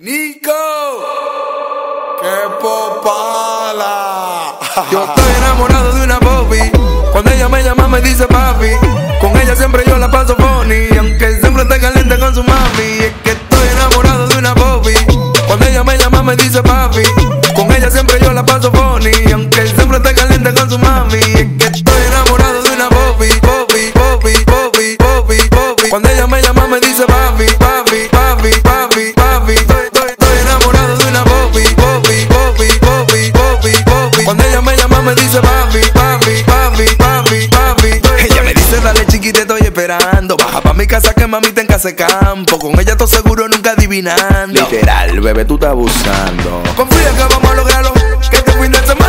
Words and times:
Nico, 0.00 0.52
qué 2.20 2.48
popala. 2.60 4.56
Yo 4.92 5.02
estoy 5.02 5.34
enamorado 5.38 5.92
de 5.92 6.04
una 6.04 6.20
Bobby. 6.20 6.70
Cuando 7.10 7.32
ella 7.32 7.48
me 7.48 7.64
llama 7.64 7.88
me 7.88 8.00
dice 8.00 8.24
papi. 8.28 8.68
Con 9.20 9.36
ella 9.36 9.56
siempre 9.56 9.82
yo 9.88 9.98
la 9.98 10.08
paso 10.08 10.36
funny. 10.36 10.96
Aunque 10.96 11.40
siempre 11.40 11.64
esté 11.64 11.80
caliente 11.80 12.16
con 12.16 12.32
su 12.32 12.44
mami. 12.44 12.98
Es 13.00 13.12
que 13.24 13.30
estoy 13.32 13.68
enamorado 13.72 14.28
de 14.28 14.38
una 14.38 14.54
Bobby. 14.54 14.94
Cuando 15.48 15.66
ella 15.66 15.82
me 15.82 15.98
llama 15.98 16.22
me 16.22 16.36
dice 16.36 16.62
papi. 16.62 17.02
Con 17.56 17.72
ella 17.72 17.90
siempre 17.90 18.20
yo 18.20 18.32
la 18.32 18.46
paso 18.46 18.70
funny. 18.70 18.87
Pa 41.30 41.40
mi 41.40 41.52
casa 41.52 41.52
que 41.52 41.52
mami 41.52 41.52
te 41.52 41.60
en 41.60 41.66
casa 41.66 41.88
de 41.88 41.94
campo. 41.94 42.58
Con 42.58 42.78
ella 42.80 42.96
todo 42.96 43.08
seguro 43.08 43.48
nunca 43.48 43.72
adivinando. 43.72 44.60
Literal, 44.60 45.20
bebé, 45.20 45.44
tú 45.44 45.54
estás 45.54 45.70
abusando. 45.70 46.62
Confía 46.76 47.10
que 47.10 47.34
vamos 47.34 47.50
a 47.50 47.54
lograrlo. 47.54 47.92
Que 48.30 48.36
este 48.36 48.52
fin 48.52 48.72
de 48.72 48.86
semana 48.86 49.07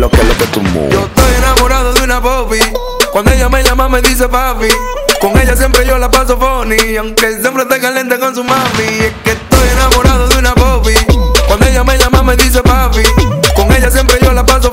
Yo 0.00 0.06
estoy 0.06 1.34
enamorado 1.36 1.92
de 1.92 2.02
una 2.02 2.20
Bobby. 2.20 2.58
Cuando 3.12 3.32
ella 3.32 3.50
me 3.50 3.62
llama 3.62 3.86
me 3.86 4.00
dice 4.00 4.26
papi. 4.30 4.68
Con 5.20 5.38
ella 5.38 5.54
siempre 5.54 5.84
yo 5.84 5.98
la 5.98 6.10
paso 6.10 6.38
funny. 6.38 6.96
Aunque 6.96 7.38
siempre 7.38 7.64
esté 7.64 7.80
caliente 7.80 8.18
con 8.18 8.34
su 8.34 8.42
mami. 8.42 8.82
Es 8.82 9.12
que 9.22 9.32
estoy 9.32 9.68
enamorado 9.68 10.26
de 10.28 10.38
una 10.38 10.54
Bobby. 10.54 10.94
Cuando 11.46 11.66
ella 11.66 11.84
me 11.84 11.98
llama 11.98 12.22
me 12.22 12.34
dice 12.36 12.62
papi. 12.62 13.02
Con 13.54 13.70
ella 13.72 13.90
siempre 13.90 14.18
yo 14.22 14.32
la 14.32 14.46
paso 14.46 14.69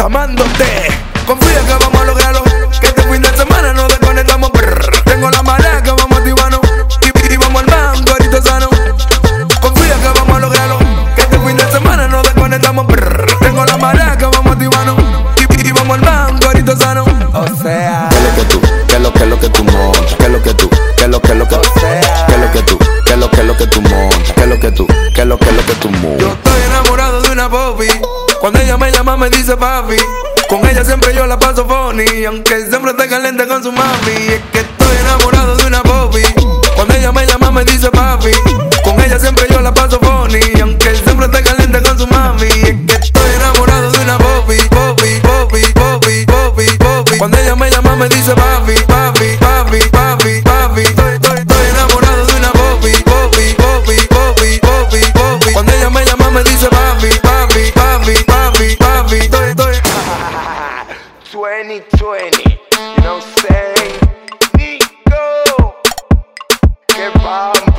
amándote. 0.00 0.88
Confía 1.26 1.60
que 1.60 1.72
vamos 1.72 2.00
a 2.00 2.04
lograrlo, 2.04 2.42
que 2.80 2.86
este 2.86 3.02
fin 3.02 3.22
de 3.22 3.36
semana 3.36 3.72
nos 3.72 3.88
desconectamos. 3.88 4.50
Tengo 5.04 5.30
la 5.30 5.42
marea 5.42 5.82
que 5.82 5.90
vamos 5.90 6.18
a 6.18 6.28
y, 6.28 7.32
y 7.32 7.36
vamos 7.36 7.62
al 7.62 7.66
banco 7.66 8.10
ahorita 8.12 8.42
sano. 8.42 8.68
Confía 9.60 9.94
que 9.96 10.18
vamos 10.18 10.36
a 10.36 10.40
lograrlo, 10.40 10.78
que 11.14 11.22
este 11.22 11.38
fin 11.38 11.56
de 11.56 11.70
semana 11.70 12.08
nos 12.08 12.22
desconectamos. 12.22 12.86
brr. 12.86 13.38
Tengo 13.40 13.64
la 13.64 13.76
marea 13.76 14.16
que 14.16 14.24
vamos 14.24 14.56
a 14.56 14.62
y, 14.62 15.68
y 15.68 15.72
vamos 15.72 15.98
al 15.98 16.04
banco 16.04 16.46
ahorita 16.46 16.76
sano. 16.76 17.04
O 17.34 17.62
sea. 17.62 18.08
¿Qué 18.10 18.16
es 18.16 18.24
lo 18.24 18.34
que 18.34 18.44
tú? 18.44 18.60
¿Qué 18.88 18.96
es 18.96 19.02
lo 19.02 19.12
que 19.12 19.26
lo 19.26 19.38
que 19.38 19.48
tú 19.50 19.64
montas? 19.64 20.14
¿Qué 20.18 20.24
es 20.24 20.30
lo 20.30 20.42
que 20.42 20.54
tú? 20.54 20.79
Me 28.90 28.96
llama 28.96 29.16
me 29.16 29.30
dice 29.30 29.56
papi. 29.56 29.96
Con 30.48 30.66
ella 30.66 30.84
siempre 30.84 31.14
yo 31.14 31.26
la 31.26 31.38
paso 31.38 31.66
funny. 31.66 32.24
Aunque 32.24 32.66
siempre 32.66 32.92
esté 32.92 33.08
caliente 33.08 33.46
con 33.46 33.62
su 33.62 33.72
mami. 33.72 34.12
Es 34.28 34.40
que 34.52 34.79
2020, 61.62 62.42
you 62.42 63.02
know 63.02 63.16
what 63.16 63.22
I'm 63.22 63.30
saying? 63.44 64.00
Nico, 64.56 65.74
que 66.86 67.10
pámpara, 67.18 67.69